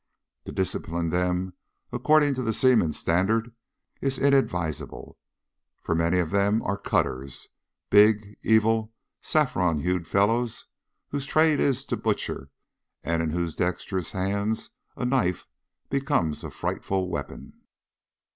[0.45, 1.53] To discipline them
[1.91, 3.53] according to the seamen's standard
[4.01, 5.15] is inadvisable,
[5.83, 7.49] for many of them are "cutters,"
[7.91, 10.65] big, evil, saffron hued fellows,
[11.09, 12.49] whose trade it is to butcher
[13.03, 15.45] and in whose dextrous hands a knife
[15.91, 17.61] becomes a frightful weapon.